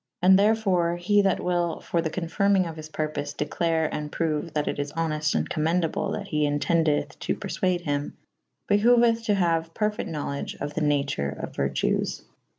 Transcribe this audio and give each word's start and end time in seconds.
And 0.23 0.39
therfore 0.39 0.95
he 0.95 1.21
that 1.21 1.37
wyll 1.39 1.79
for 1.79 2.01
[D 2.01 2.01
iiii 2.01 2.01
a] 2.01 2.03
the 2.05 2.21
confyrming 2.27 2.65
of 2.67 2.75
his 2.75 2.89
purpofe 2.89 3.37
declare 3.37 3.87
and 3.93 4.11
proue 4.11 4.51
that 4.53 4.67
it 4.67 4.79
is 4.79 4.91
honeft 4.93 5.35
and 5.35 5.47
commendable 5.47 6.09
that 6.13 6.29
he 6.29 6.47
e«tendeth 6.47 7.19
to 7.19 7.35
p^rfuade 7.35 7.81
hym: 7.81 8.17
behoueth 8.67 9.23
to 9.25 9.35
haue 9.35 9.61
perfyte 9.75 10.09
knowlege 10.09 10.59
of 10.59 10.73
the 10.73 10.81
natures 10.81 11.37
of 11.39 11.53
vertues. 11.55 12.23